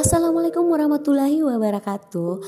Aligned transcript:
Assalamualaikum 0.00 0.64
warahmatullahi 0.72 1.44
wabarakatuh. 1.44 2.40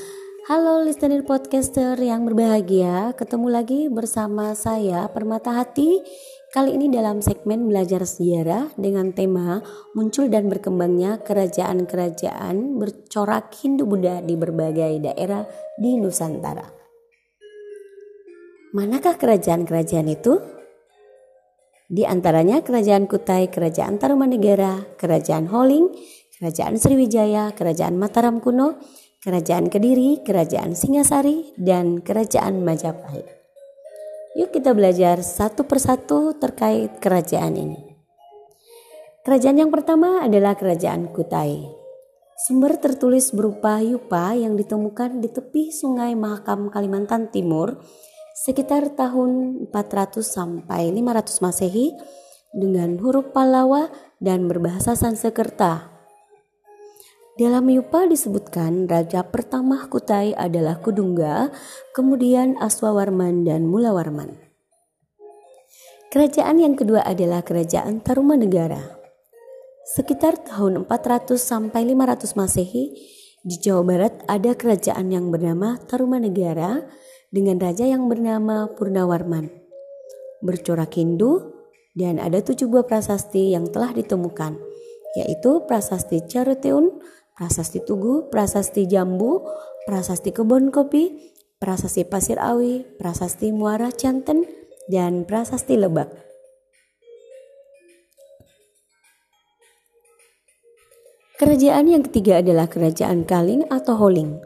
Halo 0.49 0.81
listener 0.81 1.21
podcaster 1.21 1.93
yang 2.01 2.25
berbahagia, 2.25 3.13
ketemu 3.13 3.47
lagi 3.53 3.93
bersama 3.93 4.57
saya 4.57 5.05
Permata 5.13 5.53
Hati. 5.53 6.01
Kali 6.49 6.73
ini 6.73 6.89
dalam 6.89 7.21
segmen 7.21 7.69
belajar 7.69 8.09
sejarah 8.09 8.73
dengan 8.73 9.13
tema 9.13 9.61
muncul 9.93 10.33
dan 10.33 10.49
berkembangnya 10.49 11.21
kerajaan-kerajaan 11.21 12.81
bercorak 12.81 13.53
Hindu-Buddha 13.53 14.25
di 14.25 14.33
berbagai 14.33 15.13
daerah 15.13 15.45
di 15.77 16.01
Nusantara. 16.01 16.65
Manakah 18.73 19.13
kerajaan-kerajaan 19.21 20.09
itu? 20.09 20.41
Di 21.85 22.01
antaranya 22.09 22.65
Kerajaan 22.65 23.05
Kutai, 23.05 23.53
Kerajaan 23.53 24.01
Tarumanegara, 24.01 24.97
Kerajaan 24.97 25.45
Holing, 25.53 25.93
Kerajaan 26.33 26.81
Sriwijaya, 26.81 27.53
Kerajaan 27.53 27.93
Mataram 27.93 28.41
kuno, 28.41 28.81
Kerajaan 29.21 29.69
Kediri, 29.69 30.25
Kerajaan 30.25 30.73
Singasari, 30.73 31.53
dan 31.61 32.01
Kerajaan 32.01 32.65
Majapahit. 32.65 33.29
Yuk 34.33 34.49
kita 34.49 34.73
belajar 34.73 35.21
satu 35.21 35.69
persatu 35.69 36.33
terkait 36.41 36.97
kerajaan 36.97 37.53
ini. 37.53 37.93
Kerajaan 39.21 39.61
yang 39.61 39.69
pertama 39.69 40.25
adalah 40.25 40.57
Kerajaan 40.57 41.13
Kutai. 41.13 41.69
Sumber 42.33 42.81
tertulis 42.81 43.29
berupa 43.29 43.77
yupa 43.77 44.33
yang 44.33 44.57
ditemukan 44.57 45.21
di 45.21 45.29
tepi 45.29 45.69
sungai 45.69 46.17
Mahakam 46.17 46.73
Kalimantan 46.73 47.29
Timur 47.29 47.77
sekitar 48.33 48.97
tahun 48.97 49.69
400 49.69 50.25
sampai 50.25 50.89
500 50.89 51.45
Masehi 51.45 51.93
dengan 52.49 52.97
huruf 52.97 53.29
Pallawa 53.29 53.93
dan 54.17 54.49
berbahasa 54.49 54.97
Sanskerta 54.97 55.92
dalam 57.33 57.65
Yupa 57.65 58.05
disebutkan 58.05 58.85
raja 58.85 59.25
pertama 59.25 59.89
Kutai 59.89 60.37
adalah 60.37 60.77
Kudungga, 60.77 61.49
kemudian 61.97 62.61
Aswawarman 62.61 63.41
dan 63.41 63.65
Mulawarman. 63.65 64.37
Kerajaan 66.13 66.61
yang 66.61 66.77
kedua 66.77 67.01
adalah 67.01 67.41
Kerajaan 67.41 68.05
Tarumanegara. 68.05 69.01
Sekitar 69.81 70.45
tahun 70.45 70.85
400 70.85 71.41
sampai 71.41 71.89
500 71.89 72.37
Masehi, 72.37 72.93
di 73.41 73.55
Jawa 73.57 73.81
Barat 73.81 74.13
ada 74.29 74.53
kerajaan 74.53 75.09
yang 75.09 75.33
bernama 75.33 75.81
Tarumanegara 75.89 76.85
dengan 77.33 77.57
raja 77.57 77.83
yang 77.89 78.05
bernama 78.05 78.69
Purnawarman. 78.77 79.49
Bercorak 80.45 81.01
Hindu 81.01 81.49
dan 81.97 82.21
ada 82.21 82.45
tujuh 82.45 82.69
buah 82.69 82.85
prasasti 82.85 83.57
yang 83.57 83.73
telah 83.73 83.89
ditemukan, 83.89 84.53
yaitu 85.17 85.61
Prasasti 85.65 86.25
Charuteun, 86.25 87.01
Prasasti 87.33 87.81
Tugu, 87.81 88.29
Prasasti 88.29 88.85
Jambu, 88.85 89.41
Prasasti 89.89 90.29
Kebun 90.29 90.69
Kopi, 90.69 91.33
Prasasti 91.57 92.05
Pasir 92.05 92.37
Awi, 92.37 92.85
Prasasti 93.01 93.49
Muara 93.49 93.89
Canten, 93.89 94.45
dan 94.85 95.25
Prasasti 95.25 95.73
Lebak. 95.73 96.13
Kerajaan 101.41 101.89
yang 101.89 102.05
ketiga 102.05 102.45
adalah 102.45 102.69
Kerajaan 102.69 103.25
Kaling 103.25 103.65
atau 103.67 103.97
Holing. 103.97 104.37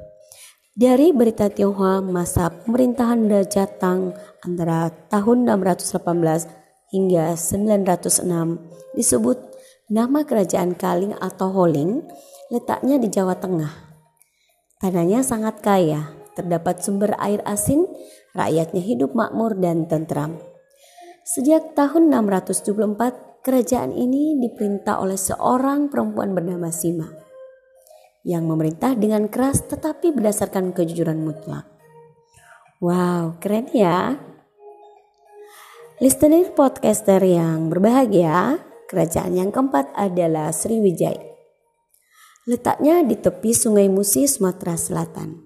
Dari 0.77 1.11
berita 1.11 1.51
Tionghoa 1.51 1.99
masa 1.99 2.53
pemerintahan 2.53 3.27
Raja 3.27 3.67
Tang 3.67 4.15
antara 4.45 4.93
tahun 5.11 5.43
618 5.43 6.47
hingga 6.93 7.35
906 7.35 8.95
disebut 8.95 9.56
nama 9.87 10.27
Kerajaan 10.27 10.75
Kaling 10.75 11.15
atau 11.15 11.47
Holing 11.47 12.03
letaknya 12.51 12.99
di 12.99 13.07
Jawa 13.07 13.39
Tengah. 13.39 13.71
Tanahnya 14.83 15.23
sangat 15.23 15.63
kaya, 15.63 16.11
terdapat 16.35 16.83
sumber 16.83 17.15
air 17.17 17.39
asin, 17.47 17.87
rakyatnya 18.35 18.83
hidup 18.83 19.15
makmur 19.15 19.55
dan 19.55 19.87
tentram. 19.87 20.37
Sejak 21.23 21.71
tahun 21.73 22.11
674, 22.11 23.41
kerajaan 23.47 23.95
ini 23.95 24.35
diperintah 24.43 24.99
oleh 24.99 25.15
seorang 25.15 25.87
perempuan 25.87 26.35
bernama 26.35 26.67
Sima 26.67 27.07
yang 28.27 28.43
memerintah 28.43 28.91
dengan 28.91 29.31
keras 29.31 29.63
tetapi 29.71 30.11
berdasarkan 30.11 30.75
kejujuran 30.75 31.23
mutlak. 31.23 31.63
Wow, 32.83 33.39
keren 33.39 33.71
ya. 33.71 34.19
Listener 36.03 36.51
podcaster 36.51 37.23
yang 37.23 37.71
berbahagia, 37.71 38.66
kerajaan 38.87 39.35
yang 39.35 39.51
keempat 39.51 39.91
adalah 39.93 40.49
Sriwijaya. 40.55 41.19
Letaknya 42.47 43.03
di 43.03 43.19
tepi 43.19 43.51
Sungai 43.51 43.91
Musi, 43.91 44.23
Sumatera 44.23 44.79
Selatan. 44.79 45.43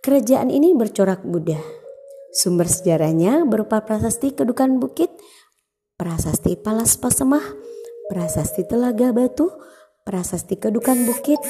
Kerajaan 0.00 0.48
ini 0.48 0.72
bercorak 0.72 1.20
Buddha. 1.20 1.60
Sumber 2.32 2.64
sejarahnya 2.64 3.44
berupa 3.44 3.84
prasasti 3.84 4.32
Kedukan 4.32 4.80
Bukit, 4.80 5.12
prasasti 6.00 6.56
Palas 6.56 6.96
Pasemah, 6.96 7.44
prasasti 8.08 8.64
Telaga 8.64 9.12
Batu, 9.12 9.52
prasasti 10.08 10.56
Kedukan 10.56 11.04
Bukit, 11.04 11.44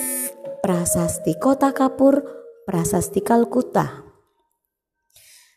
prasasti 0.59 1.39
Kota 1.39 1.71
Kapur, 1.71 2.19
prasasti 2.67 3.23
Kalkuta. 3.23 4.11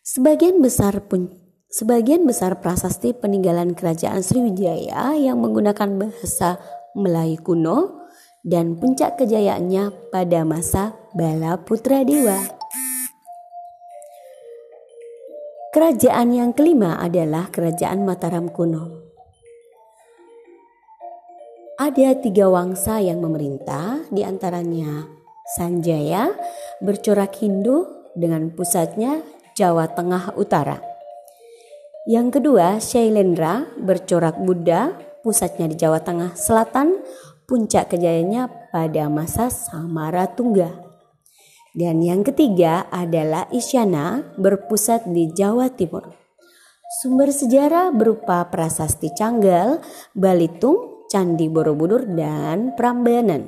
Sebagian 0.06 0.62
besar 0.62 1.10
pun 1.10 1.41
Sebagian 1.72 2.28
besar 2.28 2.60
prasasti 2.60 3.16
peninggalan 3.16 3.72
kerajaan 3.72 4.20
Sriwijaya 4.20 5.16
yang 5.16 5.40
menggunakan 5.40 6.04
bahasa 6.04 6.60
Melayu 7.00 7.40
kuno 7.40 8.12
dan 8.44 8.76
puncak 8.76 9.16
kejayaannya 9.16 10.12
pada 10.12 10.44
masa 10.44 11.00
Bala 11.16 11.56
Putra 11.64 12.04
Dewa. 12.04 12.36
Kerajaan 15.72 16.36
yang 16.36 16.52
kelima 16.52 17.00
adalah 17.00 17.48
Kerajaan 17.48 18.04
Mataram 18.04 18.52
kuno. 18.52 19.08
Ada 21.80 22.20
tiga 22.20 22.52
wangsa 22.52 23.00
yang 23.00 23.24
memerintah, 23.24 24.12
di 24.12 24.28
antaranya 24.28 25.08
Sanjaya 25.56 26.36
bercorak 26.84 27.32
Hindu 27.40 28.12
dengan 28.12 28.52
pusatnya 28.52 29.24
Jawa 29.56 29.88
Tengah 29.88 30.36
Utara. 30.36 30.91
Yang 32.10 32.42
kedua, 32.42 32.82
Shailendra 32.82 33.70
bercorak 33.78 34.42
Buddha, 34.42 34.98
pusatnya 35.22 35.70
di 35.70 35.78
Jawa 35.78 36.02
Tengah 36.02 36.34
Selatan, 36.34 36.98
puncak 37.46 37.94
kejayaannya 37.94 38.74
pada 38.74 39.06
masa 39.06 39.54
Samaratungga. 39.54 40.82
Dan 41.78 42.02
yang 42.02 42.26
ketiga 42.26 42.90
adalah 42.90 43.46
Isyana 43.54 44.34
berpusat 44.34 45.14
di 45.14 45.30
Jawa 45.30 45.70
Timur. 45.70 46.10
Sumber 47.00 47.30
sejarah 47.30 47.94
berupa 47.94 48.50
prasasti 48.50 49.14
Canggal, 49.14 49.80
Balitung, 50.18 51.06
Candi 51.08 51.48
Borobudur, 51.54 52.04
dan 52.04 52.74
Prambanan. 52.74 53.46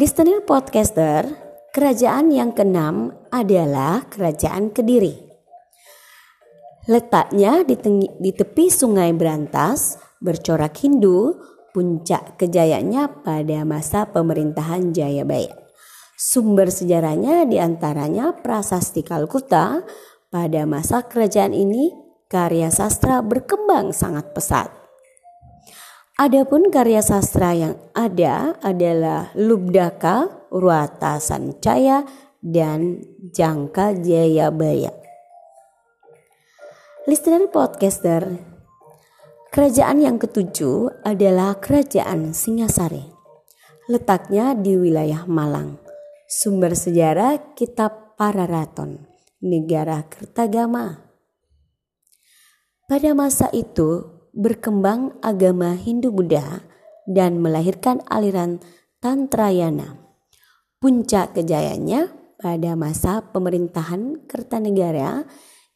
Listener 0.00 0.40
podcaster, 0.42 1.28
kerajaan 1.76 2.32
yang 2.32 2.56
keenam 2.56 3.12
adalah 3.30 4.08
Kerajaan 4.08 4.72
Kediri. 4.72 5.27
Letaknya 6.88 7.68
di, 7.68 7.76
di 8.16 8.30
tepi 8.32 8.72
Sungai 8.72 9.12
Berantas, 9.12 10.00
bercorak 10.24 10.72
Hindu, 10.80 11.36
puncak 11.76 12.40
kejayaannya 12.40 13.22
pada 13.28 13.60
masa 13.68 14.08
pemerintahan 14.08 14.96
Jayabaya. 14.96 15.52
Sumber 16.18 16.72
sejarahnya 16.72 17.46
di 17.46 17.60
antaranya 17.62 18.34
Prasasti 18.34 19.06
Kalkuta. 19.06 19.86
Pada 20.32 20.66
masa 20.66 21.06
kerajaan 21.06 21.54
ini, 21.54 21.94
karya 22.26 22.72
sastra 22.72 23.22
berkembang 23.22 23.94
sangat 23.94 24.34
pesat. 24.34 24.68
Adapun 26.18 26.74
karya 26.74 26.98
sastra 26.98 27.54
yang 27.54 27.78
ada 27.94 28.58
adalah 28.58 29.30
Lubdaka, 29.38 30.50
Urwata 30.50 31.22
Sancaya, 31.22 32.02
dan 32.42 33.06
Jangka 33.30 33.94
Jayabaya. 34.02 34.97
Listener 37.08 37.48
podcaster, 37.48 38.20
Kerajaan 39.48 40.04
yang 40.04 40.20
ketujuh 40.20 41.00
adalah 41.08 41.56
Kerajaan 41.56 42.36
Singasari. 42.36 43.00
Letaknya 43.88 44.52
di 44.52 44.76
wilayah 44.76 45.24
Malang. 45.24 45.80
Sumber 46.28 46.76
sejarah 46.76 47.56
Kitab 47.56 48.12
Pararaton, 48.20 49.08
Negara 49.40 50.04
Kertagama. 50.04 51.00
Pada 52.84 53.16
masa 53.16 53.48
itu 53.56 54.04
berkembang 54.36 55.16
agama 55.24 55.80
Hindu-Buddha 55.80 56.60
dan 57.08 57.40
melahirkan 57.40 58.04
aliran 58.12 58.60
Tantrayana. 59.00 59.96
Puncak 60.76 61.40
kejayaannya 61.40 62.12
pada 62.36 62.76
masa 62.76 63.24
pemerintahan 63.32 64.28
Kertanegara 64.28 65.24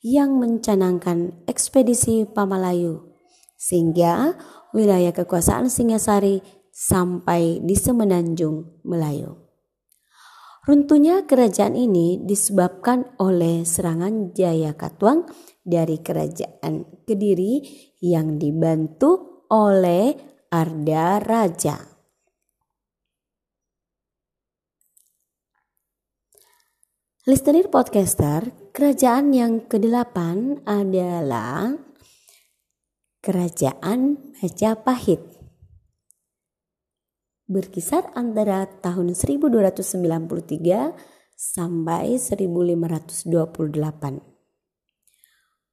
yang 0.03 0.37
mencanangkan 0.37 1.47
ekspedisi 1.47 2.27
Pamalayu 2.27 3.15
sehingga 3.55 4.35
wilayah 4.75 5.15
kekuasaan 5.15 5.71
Singasari 5.71 6.43
sampai 6.75 7.63
di 7.63 7.79
Semenanjung 7.79 8.83
Melayu. 8.83 9.39
Runtuhnya 10.63 11.27
kerajaan 11.27 11.75
ini 11.75 12.23
disebabkan 12.23 13.19
oleh 13.19 13.67
serangan 13.67 14.31
Jaya 14.35 14.75
Katuang 14.79 15.27
dari 15.63 15.99
kerajaan 15.99 17.03
Kediri 17.03 17.63
yang 17.99 18.39
dibantu 18.39 19.47
oleh 19.51 20.15
Arda 20.51 21.19
Raja. 21.19 21.92
Listener 27.23 27.71
podcaster, 27.71 28.51
kerajaan 28.75 29.31
yang 29.31 29.71
kedelapan 29.71 30.59
adalah 30.67 31.71
Kerajaan 33.23 34.19
Majapahit 34.43 35.23
berkisar 37.47 38.11
antara 38.19 38.67
tahun 38.67 39.15
1293 39.15 40.99
sampai 41.39 42.19
1528. 42.19 43.31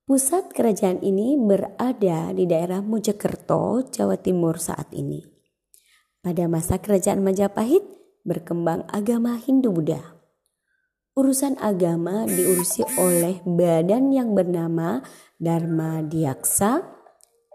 Pusat 0.05 0.53
kerajaan 0.53 1.01
ini 1.01 1.33
berada 1.33 2.29
di 2.29 2.45
daerah 2.45 2.85
Mojokerto, 2.85 3.89
Jawa 3.89 4.21
Timur 4.21 4.61
saat 4.61 4.93
ini. 4.93 5.25
Pada 6.21 6.45
masa 6.45 6.77
kerajaan 6.77 7.25
Majapahit 7.25 7.81
berkembang 8.21 8.85
agama 8.93 9.33
Hindu-Buddha. 9.33 10.19
Urusan 11.19 11.60
agama 11.60 12.24
diurusi 12.24 12.80
oleh 12.95 13.44
badan 13.44 14.16
yang 14.16 14.31
bernama 14.31 15.04
Dharma 15.36 16.00
Diaksa 16.00 16.80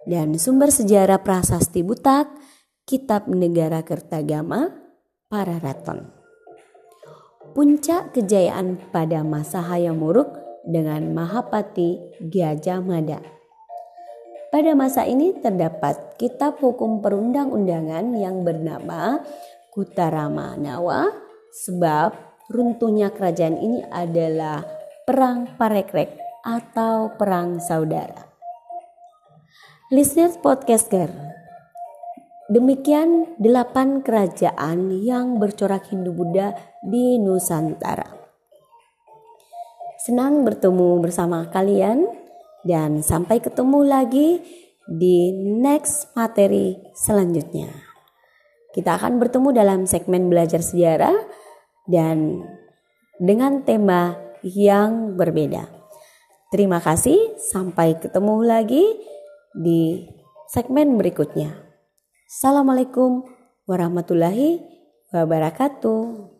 dan 0.05 0.37
sumber 0.37 0.69
sejarah 0.69 1.25
prasasti 1.25 1.81
Butak 1.81 2.29
Kitab 2.85 3.25
Negara 3.25 3.81
Kertagama 3.81 4.69
Pararaton. 5.33 6.13
Puncak 7.57 8.13
kejayaan 8.13 8.85
pada 8.93 9.25
masa 9.25 9.65
Hayam 9.65 9.97
Wuruk 9.97 10.29
dengan 10.69 11.17
Mahapati 11.17 12.21
Gajah 12.21 12.85
Mada. 12.85 13.25
Pada 14.53 14.77
masa 14.77 15.09
ini 15.09 15.41
terdapat 15.41 16.21
kitab 16.21 16.61
hukum 16.61 17.01
perundang-undangan 17.01 18.13
yang 18.13 18.45
bernama 18.45 19.25
Kutarama 19.73 20.53
Nawa 20.61 21.09
sebab 21.65 22.34
runtuhnya 22.51 23.13
kerajaan 23.15 23.57
ini 23.61 23.81
adalah 23.89 24.65
Perang 25.05 25.57
Parekrek 25.57 26.17
atau 26.45 27.13
Perang 27.17 27.61
Saudara. 27.61 28.29
Listeners 29.93 30.41
Podcaster, 30.41 31.13
Demikian 32.45 33.41
delapan 33.41 34.05
kerajaan 34.05 34.93
yang 35.01 35.41
bercorak 35.41 35.89
Hindu-Buddha 35.89 36.53
di 36.85 37.17
Nusantara. 37.17 38.05
Senang 39.97 40.45
bertemu 40.45 41.01
bersama 41.01 41.49
kalian 41.49 42.05
dan 42.61 43.01
sampai 43.01 43.41
ketemu 43.41 43.89
lagi 43.89 44.45
di 44.85 45.33
next 45.57 46.13
materi 46.13 46.77
selanjutnya. 46.93 47.73
Kita 48.77 49.01
akan 49.01 49.17
bertemu 49.17 49.49
dalam 49.57 49.81
segmen 49.89 50.29
belajar 50.29 50.61
sejarah 50.61 51.17
dan 51.89 52.45
dengan 53.21 53.63
tema 53.63 54.17
yang 54.45 55.17
berbeda. 55.17 55.69
Terima 56.53 56.79
kasih, 56.79 57.35
sampai 57.41 57.99
ketemu 57.99 58.37
lagi 58.45 58.85
di 59.57 60.07
segmen 60.51 60.95
berikutnya. 61.01 61.51
Assalamualaikum 62.31 63.27
warahmatullahi 63.67 64.63
wabarakatuh. 65.11 66.34